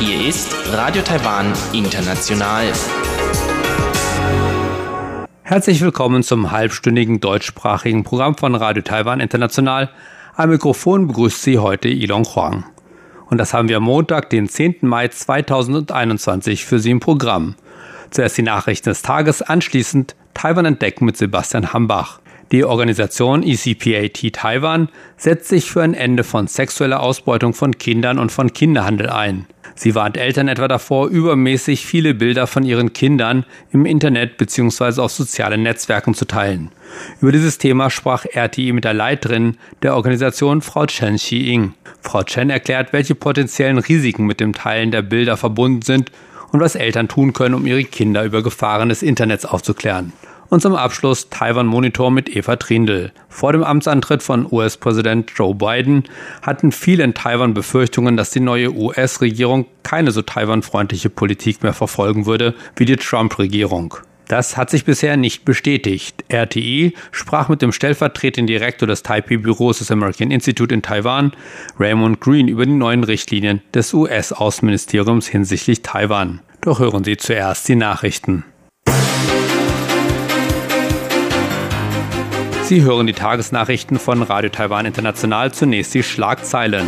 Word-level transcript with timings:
Hier 0.00 0.26
ist 0.26 0.56
Radio 0.72 1.02
Taiwan 1.02 1.52
International. 1.74 2.72
Herzlich 5.42 5.82
willkommen 5.82 6.22
zum 6.22 6.52
halbstündigen 6.52 7.20
deutschsprachigen 7.20 8.02
Programm 8.02 8.34
von 8.38 8.54
Radio 8.54 8.82
Taiwan 8.82 9.20
International. 9.20 9.90
Am 10.36 10.48
Mikrofon 10.48 11.06
begrüßt 11.06 11.42
Sie 11.42 11.58
heute 11.58 11.88
Ilon 11.88 12.24
Huang. 12.24 12.64
Und 13.26 13.36
das 13.36 13.52
haben 13.52 13.68
wir 13.68 13.76
am 13.76 13.82
Montag, 13.82 14.30
den 14.30 14.48
10. 14.48 14.76
Mai 14.80 15.08
2021 15.08 16.64
für 16.64 16.78
Sie 16.78 16.92
im 16.92 17.00
Programm. 17.00 17.56
Zuerst 18.10 18.38
die 18.38 18.42
Nachrichten 18.42 18.88
des 18.88 19.02
Tages, 19.02 19.42
anschließend 19.42 20.16
Taiwan 20.32 20.64
entdecken 20.64 21.04
mit 21.04 21.18
Sebastian 21.18 21.74
Hambach. 21.74 22.20
Die 22.54 22.64
Organisation 22.64 23.42
ECPAT 23.42 24.32
Taiwan 24.32 24.88
setzt 25.16 25.48
sich 25.48 25.68
für 25.68 25.82
ein 25.82 25.92
Ende 25.92 26.22
von 26.22 26.46
sexueller 26.46 27.00
Ausbeutung 27.00 27.52
von 27.52 27.76
Kindern 27.78 28.16
und 28.16 28.30
von 28.30 28.52
Kinderhandel 28.52 29.10
ein. 29.10 29.46
Sie 29.74 29.96
warnt 29.96 30.16
Eltern 30.16 30.46
etwa 30.46 30.68
davor, 30.68 31.08
übermäßig 31.08 31.84
viele 31.84 32.14
Bilder 32.14 32.46
von 32.46 32.62
ihren 32.62 32.92
Kindern 32.92 33.44
im 33.72 33.86
Internet 33.86 34.36
bzw. 34.36 35.00
auf 35.00 35.10
sozialen 35.10 35.64
Netzwerken 35.64 36.14
zu 36.14 36.26
teilen. 36.26 36.70
Über 37.20 37.32
dieses 37.32 37.58
Thema 37.58 37.90
sprach 37.90 38.24
RTI 38.24 38.70
mit 38.70 38.84
der 38.84 38.94
Leiterin 38.94 39.56
der 39.82 39.96
Organisation, 39.96 40.62
Frau 40.62 40.86
Chen 40.86 41.16
Xi-Ying. 41.16 41.74
Frau 42.02 42.22
Chen 42.22 42.50
erklärt, 42.50 42.92
welche 42.92 43.16
potenziellen 43.16 43.78
Risiken 43.78 44.26
mit 44.26 44.38
dem 44.38 44.52
Teilen 44.52 44.92
der 44.92 45.02
Bilder 45.02 45.36
verbunden 45.36 45.82
sind 45.82 46.12
und 46.52 46.60
was 46.60 46.76
Eltern 46.76 47.08
tun 47.08 47.32
können, 47.32 47.56
um 47.56 47.66
ihre 47.66 47.82
Kinder 47.82 48.22
über 48.22 48.44
Gefahren 48.44 48.90
des 48.90 49.02
Internets 49.02 49.44
aufzuklären. 49.44 50.12
Und 50.54 50.60
zum 50.60 50.76
Abschluss 50.76 51.30
Taiwan 51.30 51.66
Monitor 51.66 52.12
mit 52.12 52.36
Eva 52.36 52.54
Trindl. 52.54 53.10
Vor 53.28 53.50
dem 53.50 53.64
Amtsantritt 53.64 54.22
von 54.22 54.46
US-Präsident 54.48 55.32
Joe 55.34 55.52
Biden 55.52 56.04
hatten 56.42 56.70
viele 56.70 57.02
in 57.02 57.12
Taiwan 57.12 57.54
Befürchtungen, 57.54 58.16
dass 58.16 58.30
die 58.30 58.38
neue 58.38 58.72
US-Regierung 58.72 59.66
keine 59.82 60.12
so 60.12 60.22
Taiwan-freundliche 60.22 61.10
Politik 61.10 61.64
mehr 61.64 61.72
verfolgen 61.72 62.26
würde 62.26 62.54
wie 62.76 62.84
die 62.84 62.94
Trump-Regierung. 62.94 63.96
Das 64.28 64.56
hat 64.56 64.70
sich 64.70 64.84
bisher 64.84 65.16
nicht 65.16 65.44
bestätigt. 65.44 66.24
RTI 66.28 66.94
sprach 67.10 67.48
mit 67.48 67.60
dem 67.60 67.72
stellvertretenden 67.72 68.46
Direktor 68.46 68.86
des 68.86 69.02
Taipei-Büros 69.02 69.78
des 69.78 69.90
American 69.90 70.30
Institute 70.30 70.72
in 70.72 70.82
Taiwan, 70.82 71.32
Raymond 71.80 72.20
Green, 72.20 72.46
über 72.46 72.64
die 72.64 72.70
neuen 72.70 73.02
Richtlinien 73.02 73.60
des 73.74 73.92
US-Außenministeriums 73.92 75.26
hinsichtlich 75.26 75.82
Taiwan. 75.82 76.42
Doch 76.60 76.78
hören 76.78 77.02
Sie 77.02 77.16
zuerst 77.16 77.68
die 77.68 77.74
Nachrichten. 77.74 78.44
Sie 82.64 82.80
hören 82.80 83.06
die 83.06 83.12
Tagesnachrichten 83.12 83.98
von 83.98 84.22
Radio 84.22 84.48
Taiwan 84.48 84.86
International. 84.86 85.52
Zunächst 85.52 85.92
die 85.92 86.02
Schlagzeilen. 86.02 86.86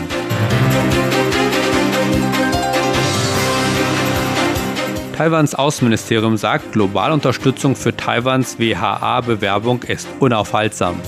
Taiwans 5.14 5.54
Außenministerium 5.54 6.38
sagt, 6.38 6.72
globale 6.72 7.12
Unterstützung 7.12 7.76
für 7.76 7.94
Taiwans 7.94 8.58
WHA-Bewerbung 8.58 9.82
ist 9.82 10.08
unaufhaltsam. 10.18 10.98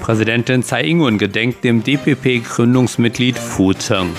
Präsidentin 0.00 0.62
Tsai 0.62 0.84
Ing-wen 0.84 1.18
gedenkt 1.18 1.64
dem 1.64 1.82
DPP-Gründungsmitglied 1.82 3.36
Fu 3.36 3.72
Zheng. 3.72 4.10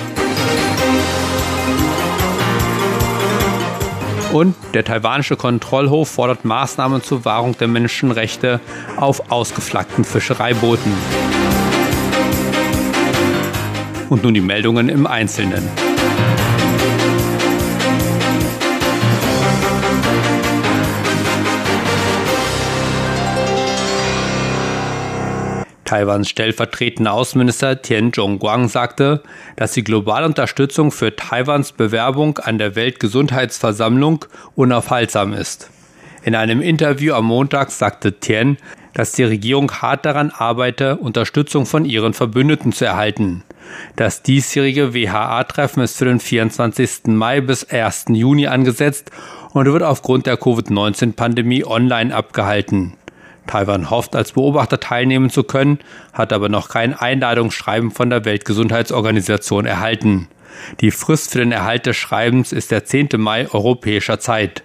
Und 4.35 4.53
der 4.73 4.83
taiwanische 4.83 5.37
Kontrollhof 5.37 6.09
fordert 6.09 6.43
Maßnahmen 6.43 7.01
zur 7.01 7.23
Wahrung 7.23 7.57
der 7.57 7.69
Menschenrechte 7.69 8.59
auf 8.97 9.31
ausgeflaggten 9.31 10.03
Fischereibooten. 10.03 10.91
Und 14.09 14.23
nun 14.23 14.33
die 14.33 14.41
Meldungen 14.41 14.89
im 14.89 15.07
Einzelnen. 15.07 15.63
Taiwans 25.85 26.29
stellvertretender 26.29 27.13
Außenminister 27.13 27.81
Tian 27.81 28.11
Zhongguang 28.11 28.67
sagte, 28.67 29.23
dass 29.55 29.71
die 29.71 29.83
globale 29.83 30.25
Unterstützung 30.25 30.91
für 30.91 31.15
Taiwans 31.15 31.71
Bewerbung 31.71 32.39
an 32.39 32.57
der 32.57 32.75
Weltgesundheitsversammlung 32.75 34.25
unaufhaltsam 34.55 35.33
ist. 35.33 35.69
In 36.23 36.35
einem 36.35 36.61
Interview 36.61 37.13
am 37.13 37.25
Montag 37.25 37.71
sagte 37.71 38.19
Tian, 38.19 38.57
dass 38.95 39.11
die 39.11 39.23
Regierung 39.23 39.71
hart 39.71 40.05
daran 40.05 40.31
arbeite, 40.31 40.97
Unterstützung 40.97 41.65
von 41.65 41.85
ihren 41.85 42.13
Verbündeten 42.13 42.71
zu 42.71 42.85
erhalten. 42.85 43.43
Das 43.95 44.23
diesjährige 44.23 44.93
WHA-Treffen 44.93 45.83
ist 45.83 45.97
für 45.97 46.05
den 46.05 46.19
24. 46.19 47.07
Mai 47.07 47.41
bis 47.41 47.65
1. 47.65 48.05
Juni 48.09 48.47
angesetzt 48.47 49.11
und 49.51 49.65
wird 49.65 49.83
aufgrund 49.83 50.25
der 50.25 50.37
Covid-19-Pandemie 50.37 51.65
online 51.65 52.15
abgehalten. 52.15 52.93
Taiwan 53.47 53.89
hofft, 53.89 54.15
als 54.15 54.33
Beobachter 54.33 54.79
teilnehmen 54.79 55.29
zu 55.29 55.43
können, 55.43 55.79
hat 56.13 56.33
aber 56.33 56.49
noch 56.49 56.69
kein 56.69 56.93
Einladungsschreiben 56.93 57.91
von 57.91 58.09
der 58.09 58.25
Weltgesundheitsorganisation 58.25 59.65
erhalten. 59.65 60.27
Die 60.79 60.91
Frist 60.91 61.31
für 61.31 61.39
den 61.39 61.51
Erhalt 61.51 61.85
des 61.85 61.97
Schreibens 61.97 62.51
ist 62.51 62.71
der 62.71 62.85
10. 62.85 63.09
Mai 63.17 63.47
europäischer 63.51 64.19
Zeit. 64.19 64.63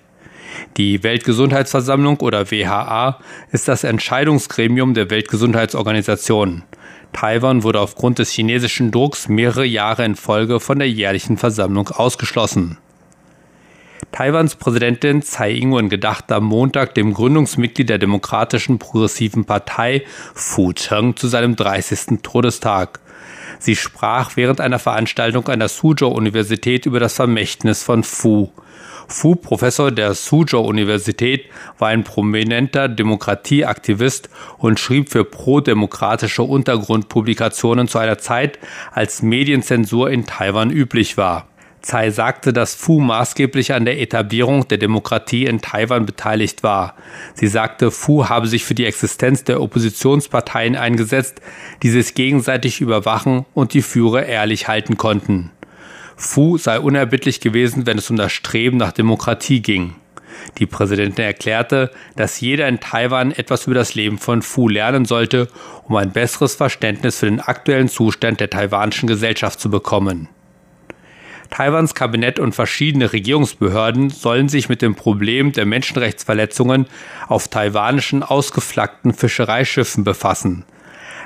Die 0.77 1.03
Weltgesundheitsversammlung 1.03 2.19
oder 2.21 2.51
WHA 2.51 3.19
ist 3.53 3.69
das 3.69 3.85
Entscheidungsgremium 3.85 4.95
der 4.95 5.11
Weltgesundheitsorganisation. 5.11 6.63
Taiwan 7.13 7.63
wurde 7.63 7.81
aufgrund 7.81 8.19
des 8.19 8.31
chinesischen 8.31 8.91
Drucks 8.91 9.29
mehrere 9.29 9.65
Jahre 9.65 10.05
in 10.05 10.17
Folge 10.17 10.61
von 10.61 10.79
der 10.79 10.89
jährlichen 10.89 11.37
Versammlung 11.37 11.89
ausgeschlossen. 11.89 12.79
Taiwans 14.13 14.57
Präsidentin 14.57 15.23
Tsai 15.23 15.53
Ing-wen 15.53 15.89
gedachte 15.89 16.35
am 16.35 16.45
Montag 16.45 16.95
dem 16.95 17.15
Gründungsmitglied 17.15 17.89
der 17.89 17.99
Demokratischen 17.99 18.79
Progressiven 18.79 19.45
Partei 19.45 20.03
Fu 20.35 20.73
Cheng 20.73 21.17
zu 21.17 21.29
seinem 21.29 21.55
30. 21.55 22.19
Todestag. 22.23 22.99
Sie 23.61 23.77
sprach 23.77 24.37
während 24.37 24.61
einer 24.61 24.79
Veranstaltung 24.79 25.47
an 25.49 25.61
der 25.61 25.69
Suzhou-Universität 25.69 26.87
über 26.87 26.99
das 26.99 27.15
Vermächtnis 27.15 27.83
von 27.85 28.03
Fu. 28.03 28.51
Fu, 29.07 29.35
Professor 29.37 29.91
der 29.93 30.15
Suzhou-Universität, 30.15 31.47
war 31.79 31.89
ein 31.89 32.05
prominenter 32.05 32.89
Demokratieaktivist 32.89 34.29
und 34.59 34.81
schrieb 34.81 35.11
für 35.11 35.25
pro-demokratische 35.25 36.43
Untergrundpublikationen 36.43 37.87
zu 37.87 37.99
einer 37.99 38.19
Zeit, 38.19 38.59
als 38.93 39.23
Medienzensur 39.23 40.11
in 40.11 40.27
Taiwan 40.27 40.71
üblich 40.71 41.17
war. 41.17 41.47
Tsai 41.83 42.11
sagte, 42.11 42.53
dass 42.53 42.75
Fu 42.75 43.01
maßgeblich 43.01 43.73
an 43.73 43.87
der 43.87 44.01
Etablierung 44.01 44.69
der 44.69 44.79
Demokratie 44.79 45.47
in 45.47 45.63
Taiwan 45.63 46.05
beteiligt 46.05 46.63
war. 46.63 46.95
Sie 47.35 47.47
sagte, 47.47 47.91
Fu 47.91 48.29
habe 48.29 48.47
sich 48.47 48.65
für 48.65 48.75
die 48.75 48.85
Existenz 48.85 49.45
der 49.45 49.63
Oppositionsparteien 49.63 50.77
eingesetzt, 50.77 51.41
die 51.83 51.91
sich 51.91 52.15
gegenseitig 52.15 52.81
überwachen 52.81 53.47
und 53.55 53.73
die 53.73 53.83
Führer 53.83 54.27
ehrlich 54.27 54.69
halten 54.69 54.99
konnten. 54.99 55.51
Fu 56.17 56.59
sei 56.59 56.79
unerbittlich 56.79 57.41
gewesen, 57.41 57.87
wenn 57.87 57.97
es 57.97 58.11
um 58.11 58.17
das 58.17 58.33
Streben 58.33 58.77
nach 58.77 58.93
Demokratie 58.93 59.63
ging. 59.63 59.95
Die 60.59 60.67
Präsidentin 60.67 61.25
erklärte, 61.25 61.91
dass 62.17 62.41
jeder 62.41 62.69
in 62.69 62.81
Taiwan 62.81 63.33
etwas 63.33 63.67
über 63.67 63.75
das 63.75 63.95
Leben 63.95 64.19
von 64.19 64.43
Fu 64.43 64.69
lernen 64.69 65.07
sollte, 65.07 65.49
um 65.89 65.97
ein 65.97 66.13
besseres 66.13 66.55
Verständnis 66.55 67.19
für 67.19 67.27
den 67.27 67.41
aktuellen 67.41 67.89
Zustand 67.89 68.41
der 68.41 68.51
taiwanischen 68.51 69.07
Gesellschaft 69.07 69.61
zu 69.61 69.71
bekommen. 69.71 70.29
Taiwans 71.51 71.95
Kabinett 71.95 72.39
und 72.39 72.55
verschiedene 72.55 73.13
Regierungsbehörden 73.13 74.11
sollen 74.11 74.49
sich 74.49 74.69
mit 74.69 74.83
dem 74.83 74.95
Problem 74.95 75.53
der 75.53 75.67
Menschenrechtsverletzungen 75.67 76.87
auf 77.29 77.49
taiwanischen 77.49 78.23
ausgeflaggten 78.23 79.13
Fischereischiffen 79.13 80.05
befassen. 80.05 80.65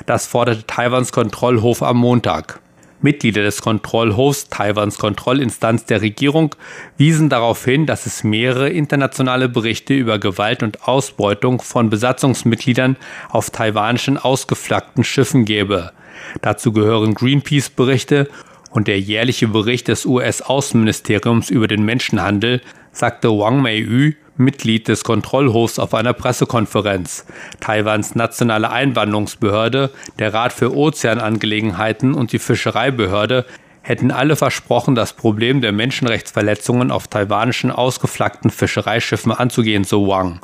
Das 0.06 0.26
forderte 0.26 0.66
Taiwans 0.66 1.12
Kontrollhof 1.12 1.82
am 1.82 1.98
Montag. 1.98 2.60
Mitglieder 3.00 3.42
des 3.42 3.60
Kontrollhofs, 3.60 4.48
Taiwans 4.48 4.98
Kontrollinstanz 4.98 5.84
der 5.84 6.00
Regierung, 6.00 6.54
wiesen 6.96 7.28
darauf 7.28 7.64
hin, 7.64 7.84
dass 7.84 8.06
es 8.06 8.24
mehrere 8.24 8.70
internationale 8.70 9.48
Berichte 9.50 9.92
über 9.92 10.18
Gewalt 10.18 10.62
und 10.62 10.88
Ausbeutung 10.88 11.60
von 11.60 11.90
Besatzungsmitgliedern 11.90 12.96
auf 13.28 13.50
taiwanischen 13.50 14.16
ausgeflaggten 14.16 15.04
Schiffen 15.04 15.44
gäbe. 15.44 15.92
Dazu 16.40 16.72
gehören 16.72 17.14
Greenpeace-Berichte 17.14 18.28
und 18.74 18.88
der 18.88 18.98
jährliche 18.98 19.46
Bericht 19.46 19.86
des 19.88 20.04
US-Außenministeriums 20.04 21.48
über 21.48 21.68
den 21.68 21.84
Menschenhandel, 21.84 22.60
sagte 22.92 23.28
Wang 23.28 23.62
Mei-yu, 23.62 24.12
Mitglied 24.36 24.88
des 24.88 25.04
Kontrollhofs 25.04 25.78
auf 25.78 25.94
einer 25.94 26.12
Pressekonferenz. 26.12 27.24
Taiwans 27.60 28.16
nationale 28.16 28.70
Einwanderungsbehörde, 28.70 29.90
der 30.18 30.34
Rat 30.34 30.52
für 30.52 30.76
Ozeanangelegenheiten 30.76 32.14
und 32.14 32.32
die 32.32 32.40
Fischereibehörde 32.40 33.46
hätten 33.82 34.10
alle 34.10 34.34
versprochen, 34.34 34.96
das 34.96 35.12
Problem 35.12 35.60
der 35.60 35.70
Menschenrechtsverletzungen 35.70 36.90
auf 36.90 37.06
taiwanischen 37.06 37.70
ausgeflaggten 37.70 38.50
Fischereischiffen 38.50 39.30
anzugehen, 39.30 39.84
so 39.84 40.08
Wang. 40.08 40.40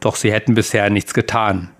Doch 0.00 0.16
sie 0.16 0.32
hätten 0.32 0.54
bisher 0.54 0.90
nichts 0.90 1.14
getan. 1.14 1.70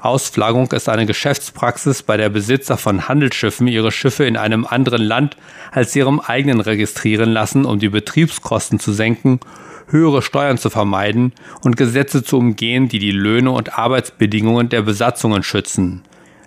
Ausflaggung 0.00 0.70
ist 0.70 0.88
eine 0.88 1.06
Geschäftspraxis, 1.06 2.04
bei 2.04 2.16
der 2.16 2.28
Besitzer 2.28 2.76
von 2.76 3.08
Handelsschiffen 3.08 3.66
ihre 3.66 3.90
Schiffe 3.90 4.24
in 4.24 4.36
einem 4.36 4.64
anderen 4.64 5.02
Land 5.02 5.36
als 5.72 5.94
ihrem 5.96 6.20
eigenen 6.20 6.60
registrieren 6.60 7.30
lassen, 7.30 7.64
um 7.64 7.80
die 7.80 7.88
Betriebskosten 7.88 8.78
zu 8.78 8.92
senken, 8.92 9.40
höhere 9.88 10.22
Steuern 10.22 10.58
zu 10.58 10.70
vermeiden 10.70 11.32
und 11.62 11.76
Gesetze 11.76 12.22
zu 12.22 12.38
umgehen, 12.38 12.88
die 12.88 13.00
die 13.00 13.10
Löhne 13.10 13.50
und 13.50 13.76
Arbeitsbedingungen 13.76 14.68
der 14.68 14.82
Besatzungen 14.82 15.42
schützen. 15.42 16.02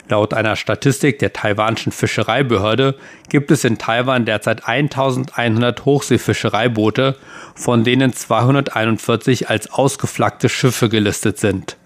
Laut 0.08 0.34
einer 0.34 0.56
Statistik 0.56 1.20
der 1.20 1.34
taiwanischen 1.34 1.92
Fischereibehörde 1.92 2.96
gibt 3.30 3.50
es 3.52 3.64
in 3.64 3.78
Taiwan 3.78 4.26
derzeit 4.26 4.68
1100 4.68 5.86
Hochseefischereiboote, 5.86 7.18
von 7.56 7.84
denen 7.84 8.14
241 8.14 9.50
als 9.50 9.72
ausgeflaggte 9.72 10.50
Schiffe 10.50 10.90
gelistet 10.90 11.40
sind. 11.40 11.78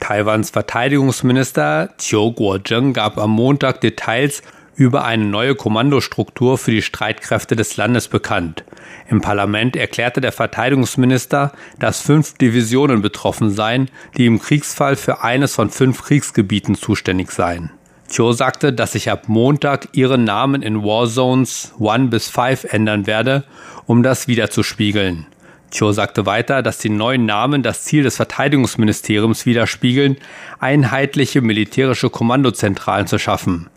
Taiwans 0.00 0.50
Verteidigungsminister 0.50 1.90
Chiu 1.98 2.32
Kuo-jeng 2.32 2.92
gab 2.92 3.18
am 3.18 3.30
Montag 3.30 3.80
Details 3.80 4.42
über 4.76 5.04
eine 5.04 5.24
neue 5.24 5.54
Kommandostruktur 5.54 6.58
für 6.58 6.70
die 6.70 6.82
Streitkräfte 6.82 7.56
des 7.56 7.76
Landes 7.76 8.08
bekannt. 8.08 8.64
Im 9.08 9.20
Parlament 9.20 9.74
erklärte 9.74 10.20
der 10.20 10.32
Verteidigungsminister, 10.32 11.52
dass 11.78 12.02
fünf 12.02 12.34
Divisionen 12.34 13.00
betroffen 13.00 13.50
seien, 13.50 13.88
die 14.16 14.26
im 14.26 14.38
Kriegsfall 14.38 14.96
für 14.96 15.24
eines 15.24 15.54
von 15.54 15.70
fünf 15.70 16.02
Kriegsgebieten 16.02 16.74
zuständig 16.74 17.30
seien. 17.30 17.70
Cho 18.08 18.32
sagte, 18.32 18.72
dass 18.72 18.92
sich 18.92 19.10
ab 19.10 19.24
Montag 19.28 19.88
ihre 19.92 20.18
Namen 20.18 20.62
in 20.62 20.84
Warzones 20.84 21.72
1 21.80 22.10
bis 22.10 22.28
5 22.28 22.64
ändern 22.72 23.06
werde, 23.06 23.44
um 23.86 24.02
das 24.02 24.28
wiederzuspiegeln. 24.28 25.26
Cho 25.70 25.92
sagte 25.92 26.26
weiter, 26.26 26.62
dass 26.62 26.78
die 26.78 26.88
neuen 26.88 27.26
Namen 27.26 27.62
das 27.62 27.82
Ziel 27.84 28.02
des 28.04 28.16
Verteidigungsministeriums 28.16 29.46
widerspiegeln, 29.46 30.16
einheitliche 30.58 31.40
militärische 31.40 32.08
Kommandozentralen 32.08 33.06
zu 33.06 33.18
schaffen. 33.18 33.68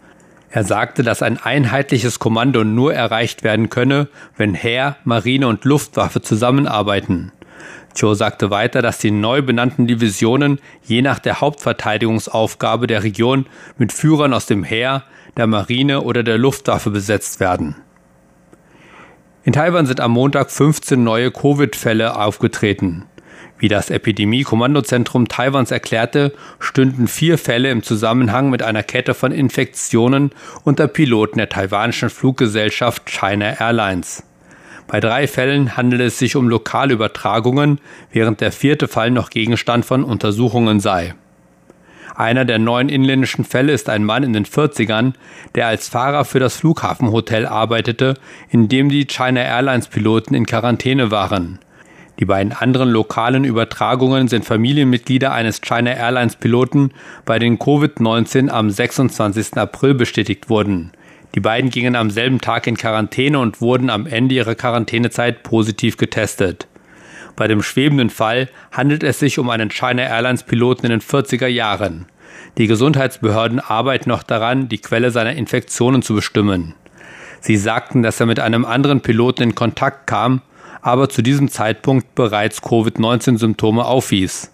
Er 0.51 0.63
sagte, 0.63 1.03
dass 1.03 1.21
ein 1.21 1.37
einheitliches 1.37 2.19
Kommando 2.19 2.63
nur 2.63 2.93
erreicht 2.93 3.43
werden 3.43 3.69
könne, 3.69 4.07
wenn 4.35 4.53
Heer, 4.55 4.97
Marine 5.03 5.47
und 5.47 5.65
Luftwaffe 5.65 6.21
zusammenarbeiten. 6.21 7.31
Cho 7.95 8.13
sagte 8.13 8.49
weiter, 8.49 8.81
dass 8.81 8.99
die 8.99 9.11
neu 9.11 9.41
benannten 9.41 9.87
Divisionen 9.87 10.59
je 10.83 11.01
nach 11.01 11.19
der 11.19 11.41
Hauptverteidigungsaufgabe 11.41 12.87
der 12.87 13.03
Region 13.03 13.45
mit 13.77 13.93
Führern 13.93 14.33
aus 14.33 14.45
dem 14.45 14.63
Heer, 14.63 15.03
der 15.37 15.47
Marine 15.47 16.01
oder 16.01 16.23
der 16.23 16.37
Luftwaffe 16.37 16.89
besetzt 16.89 17.39
werden. 17.39 17.75
In 19.49 19.53
Taiwan 19.53 19.87
sind 19.87 19.99
am 19.99 20.11
Montag 20.11 20.51
15 20.51 21.03
neue 21.03 21.31
Covid-Fälle 21.31 22.15
aufgetreten. 22.15 23.05
Wie 23.57 23.67
das 23.67 23.89
Epidemie-Kommandozentrum 23.89 25.27
Taiwans 25.27 25.71
erklärte, 25.71 26.33
stünden 26.59 27.07
vier 27.07 27.39
Fälle 27.39 27.71
im 27.71 27.81
Zusammenhang 27.81 28.51
mit 28.51 28.61
einer 28.61 28.83
Kette 28.83 29.15
von 29.15 29.31
Infektionen 29.31 30.29
unter 30.65 30.87
Piloten 30.87 31.39
der 31.39 31.49
taiwanischen 31.49 32.11
Fluggesellschaft 32.11 33.07
China 33.07 33.59
Airlines. 33.59 34.21
Bei 34.85 34.99
drei 34.99 35.25
Fällen 35.25 35.75
handelt 35.75 36.03
es 36.03 36.19
sich 36.19 36.35
um 36.35 36.47
lokale 36.47 36.93
Übertragungen, 36.93 37.81
während 38.11 38.41
der 38.41 38.51
vierte 38.51 38.87
Fall 38.87 39.09
noch 39.09 39.31
Gegenstand 39.31 39.83
von 39.83 40.03
Untersuchungen 40.03 40.79
sei. 40.79 41.15
Einer 42.19 42.43
der 42.43 42.59
neun 42.59 42.89
inländischen 42.89 43.45
Fälle 43.45 43.71
ist 43.71 43.87
ein 43.87 44.03
Mann 44.03 44.23
in 44.23 44.33
den 44.33 44.45
40ern, 44.45 45.13
der 45.55 45.67
als 45.67 45.87
Fahrer 45.87 46.25
für 46.25 46.39
das 46.39 46.57
Flughafenhotel 46.57 47.45
arbeitete, 47.45 48.15
in 48.49 48.67
dem 48.67 48.89
die 48.89 49.05
China 49.05 49.39
Airlines 49.39 49.87
Piloten 49.87 50.33
in 50.33 50.45
Quarantäne 50.45 51.11
waren. 51.11 51.59
Die 52.19 52.25
beiden 52.25 52.51
anderen 52.51 52.89
lokalen 52.89 53.45
Übertragungen 53.45 54.27
sind 54.27 54.43
Familienmitglieder 54.43 55.31
eines 55.31 55.61
China 55.61 55.91
Airlines 55.91 56.35
Piloten, 56.35 56.91
bei 57.23 57.39
denen 57.39 57.57
Covid-19 57.57 58.49
am 58.49 58.69
26. 58.69 59.55
April 59.55 59.93
bestätigt 59.93 60.49
wurden. 60.49 60.91
Die 61.35 61.39
beiden 61.39 61.69
gingen 61.69 61.95
am 61.95 62.11
selben 62.11 62.41
Tag 62.41 62.67
in 62.67 62.75
Quarantäne 62.75 63.39
und 63.39 63.61
wurden 63.61 63.89
am 63.89 64.05
Ende 64.05 64.35
ihrer 64.35 64.55
Quarantänezeit 64.55 65.43
positiv 65.43 65.95
getestet. 65.95 66.67
Bei 67.35 67.47
dem 67.47 67.61
schwebenden 67.61 68.09
Fall 68.09 68.49
handelt 68.71 69.03
es 69.03 69.19
sich 69.19 69.39
um 69.39 69.49
einen 69.49 69.69
China 69.69 70.03
Airlines 70.03 70.43
Piloten 70.43 70.85
in 70.85 70.91
den 70.91 71.01
40er 71.01 71.47
Jahren. 71.47 72.05
Die 72.57 72.67
Gesundheitsbehörden 72.67 73.59
arbeiten 73.59 74.09
noch 74.09 74.23
daran, 74.23 74.69
die 74.69 74.79
Quelle 74.79 75.11
seiner 75.11 75.33
Infektionen 75.33 76.01
zu 76.01 76.15
bestimmen. 76.15 76.75
Sie 77.41 77.57
sagten, 77.57 78.03
dass 78.03 78.19
er 78.19 78.25
mit 78.25 78.39
einem 78.39 78.65
anderen 78.65 79.01
Piloten 79.01 79.43
in 79.43 79.55
Kontakt 79.55 80.07
kam 80.07 80.41
aber 80.81 81.09
zu 81.09 81.21
diesem 81.21 81.49
Zeitpunkt 81.49 82.15
bereits 82.15 82.61
Covid-19-Symptome 82.61 83.85
aufwies. 83.85 84.51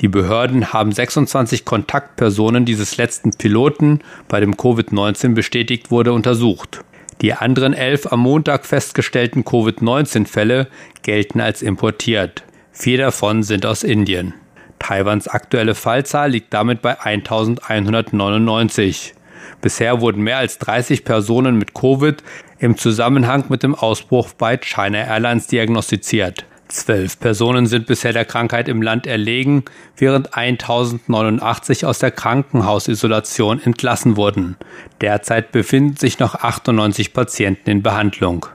Die 0.00 0.08
Behörden 0.08 0.72
haben 0.72 0.92
26 0.92 1.64
Kontaktpersonen 1.64 2.64
dieses 2.64 2.96
letzten 2.96 3.32
Piloten, 3.32 4.00
bei 4.28 4.40
dem 4.40 4.54
Covid-19 4.54 5.34
bestätigt 5.34 5.90
wurde, 5.90 6.12
untersucht. 6.12 6.84
Die 7.20 7.34
anderen 7.34 7.74
elf 7.74 8.10
am 8.10 8.20
Montag 8.20 8.64
festgestellten 8.64 9.44
Covid-19-Fälle 9.44 10.68
gelten 11.02 11.40
als 11.40 11.60
importiert. 11.60 12.44
Vier 12.72 12.98
davon 12.98 13.42
sind 13.42 13.66
aus 13.66 13.82
Indien. 13.82 14.32
Taiwans 14.78 15.28
aktuelle 15.28 15.74
Fallzahl 15.74 16.30
liegt 16.30 16.54
damit 16.54 16.80
bei 16.80 16.98
1199. 16.98 19.12
Bisher 19.60 20.00
wurden 20.00 20.22
mehr 20.22 20.38
als 20.38 20.56
30 20.58 21.04
Personen 21.04 21.58
mit 21.58 21.74
Covid 21.74 22.22
im 22.58 22.78
Zusammenhang 22.78 23.44
mit 23.50 23.62
dem 23.62 23.74
Ausbruch 23.74 24.30
bei 24.38 24.56
China 24.56 25.00
Airlines 25.00 25.46
diagnostiziert. 25.46 26.46
Zwölf 26.70 27.18
Personen 27.18 27.66
sind 27.66 27.86
bisher 27.86 28.12
der 28.12 28.24
Krankheit 28.24 28.68
im 28.68 28.80
Land 28.80 29.06
erlegen, 29.06 29.64
während 29.96 30.34
1089 30.34 31.84
aus 31.84 31.98
der 31.98 32.12
Krankenhausisolation 32.12 33.60
entlassen 33.60 34.16
wurden. 34.16 34.56
Derzeit 35.00 35.50
befinden 35.52 35.96
sich 35.96 36.20
noch 36.20 36.36
98 36.36 37.12
Patienten 37.12 37.70
in 37.70 37.82
Behandlung. 37.82 38.46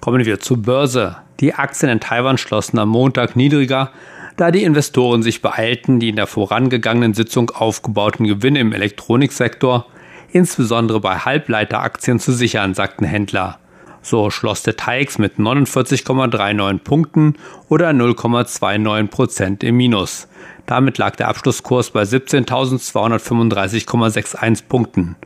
Kommen 0.00 0.24
wir 0.24 0.40
zur 0.40 0.56
Börse. 0.56 1.16
Die 1.40 1.54
Aktien 1.54 1.92
in 1.92 2.00
Taiwan 2.00 2.38
schlossen 2.38 2.78
am 2.78 2.88
Montag 2.88 3.36
niedriger, 3.36 3.90
da 4.36 4.50
die 4.50 4.62
Investoren 4.64 5.22
sich 5.22 5.42
beeilten, 5.42 6.00
die 6.00 6.08
in 6.08 6.16
der 6.16 6.26
vorangegangenen 6.26 7.12
Sitzung 7.12 7.50
aufgebauten 7.50 8.26
Gewinne 8.26 8.60
im 8.60 8.72
Elektroniksektor 8.72 9.86
insbesondere 10.30 11.00
bei 11.00 11.18
Halbleiteraktien 11.18 12.18
zu 12.20 12.32
sichern, 12.32 12.74
sagten 12.74 13.04
Händler. 13.04 13.58
So 14.02 14.30
schloss 14.30 14.62
der 14.62 14.76
TAIX 14.76 15.18
mit 15.18 15.38
49,39 15.38 16.78
Punkten 16.78 17.34
oder 17.68 17.90
0,29 17.90 19.08
Prozent 19.08 19.64
im 19.64 19.76
Minus. 19.76 20.28
Damit 20.66 20.98
lag 20.98 21.16
der 21.16 21.26
Abschlusskurs 21.28 21.90
bei 21.90 22.02
17.235,61 22.02 24.68
Punkten. 24.68 25.16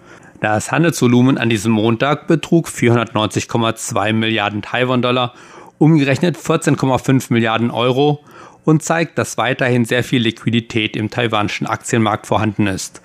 Das 0.40 0.73
Handelsvolumen 0.73 1.37
an 1.38 1.50
diesem 1.50 1.73
Montag 1.73 2.26
betrug 2.26 2.68
490,2 2.68 4.12
Milliarden 4.12 4.62
Taiwan-Dollar, 4.62 5.35
umgerechnet 5.78 6.37
14,5 6.37 7.32
Milliarden 7.32 7.70
Euro 7.70 8.25
und 8.64 8.82
zeigt, 8.82 9.18
dass 9.18 9.38
weiterhin 9.38 9.85
sehr 9.85 10.04
viel 10.04 10.23
Liquidität 10.23 10.97
im 10.97 11.11
taiwanischen 11.11 11.66
Aktienmarkt 11.66 12.26
vorhanden 12.26 12.66
ist. 12.66 13.02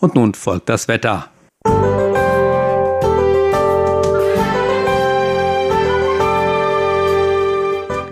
Und 0.00 0.14
nun 0.14 0.34
folgt 0.34 0.68
das 0.68 0.88
Wetter. 0.88 1.28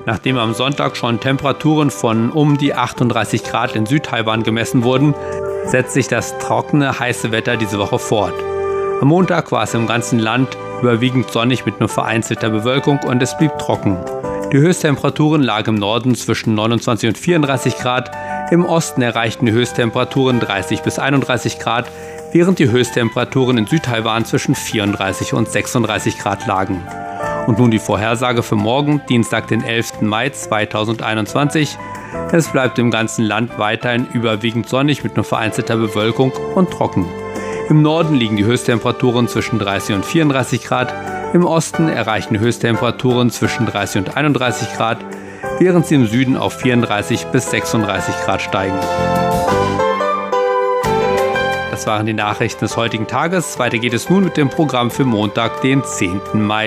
Nachdem 0.09 0.39
am 0.39 0.55
Sonntag 0.55 0.97
schon 0.97 1.21
Temperaturen 1.21 1.91
von 1.91 2.31
um 2.31 2.57
die 2.57 2.73
38 2.73 3.45
Grad 3.45 3.77
in 3.77 3.85
Südtaiwan 3.85 4.43
gemessen 4.43 4.83
wurden, 4.83 5.15
setzt 5.67 5.93
sich 5.93 6.09
das 6.09 6.39
trockene, 6.39 6.99
heiße 6.99 7.31
Wetter 7.31 7.59
diese 7.59 7.79
Woche 7.79 7.99
fort. 7.99 8.33
Am 9.03 9.09
Montag 9.09 9.53
war 9.53 9.65
es 9.65 9.75
im 9.75 9.87
ganzen 9.87 10.19
Land 10.19 10.57
überwiegend 10.81 11.31
sonnig 11.31 11.67
mit 11.67 11.79
nur 11.79 11.91
vereinzelter 11.91 12.49
Bewölkung 12.49 13.01
und 13.07 13.23
es 13.23 13.37
blieb 13.37 13.59
trocken. 13.59 13.99
Die 14.51 14.57
Höchsttemperaturen 14.57 15.43
lagen 15.43 15.75
im 15.75 15.79
Norden 15.79 16.15
zwischen 16.15 16.55
29 16.55 17.11
und 17.11 17.19
34 17.19 17.77
Grad, 17.77 18.11
im 18.51 18.65
Osten 18.65 19.03
erreichten 19.03 19.45
die 19.45 19.53
Höchsttemperaturen 19.53 20.41
30 20.41 20.81
bis 20.81 20.99
31 20.99 21.59
Grad, 21.59 21.85
während 22.33 22.59
die 22.59 22.71
Höchsttemperaturen 22.71 23.59
in 23.59 23.67
Südtaiwan 23.67 24.25
zwischen 24.25 24.55
34 24.55 25.35
und 25.35 25.51
36 25.51 26.19
Grad 26.19 26.47
lagen. 26.47 26.83
Und 27.49 27.59
nun 27.59 27.71
die 27.71 27.79
Vorhersage 27.79 28.43
für 28.43 28.57
morgen, 28.57 29.01
Dienstag, 29.09 29.49
den 29.49 29.65
11. 29.65 30.03
Mai 30.03 30.29
2021. 30.29 31.79
Es 32.31 32.49
bleibt 32.49 32.79
im 32.79 32.91
ganzen 32.91 33.25
Land 33.25 33.59
weiterhin 33.59 34.07
überwiegend 34.13 34.69
sonnig 34.69 35.03
mit 35.03 35.17
nur 35.17 35.25
vereinzelter 35.25 35.79
Bewölkung 35.79 36.31
und 36.55 36.71
trocken. 36.71 37.07
Im 37.71 37.81
Norden 37.81 38.17
liegen 38.17 38.37
die 38.37 38.45
Höchsttemperaturen 38.45 39.29
zwischen 39.29 39.59
30 39.59 39.97
und 39.97 40.05
34 40.05 40.63
Grad, 40.63 40.93
im 41.33 41.47
Osten 41.47 41.89
erreichen 41.89 42.39
Höchsttemperaturen 42.39 43.31
zwischen 43.31 43.65
30 43.65 44.03
und 44.03 44.17
31 44.19 44.75
Grad, 44.75 44.99
während 45.59 45.87
sie 45.87 45.95
im 45.95 46.07
Süden 46.07 46.37
auf 46.37 46.53
34 46.53 47.29
bis 47.29 47.51
36 47.51 48.15
Grad 48.27 48.43
steigen. 48.43 48.79
Das 51.79 51.87
waren 51.87 52.07
die 52.07 52.13
Nachrichten 52.13 52.65
des 52.65 52.77
heutigen 52.77 53.07
Tages. 53.07 53.57
Weiter 53.61 53.79
geht 53.79 53.95
es 53.95 54.11
nun 54.11 54.25
mit 54.25 54.37
dem 54.37 54.51
Programm 54.51 54.91
für 54.91 55.05
Montag, 55.05 55.61
den 55.61 55.85
10. 55.85 56.21
Mai 56.35 56.67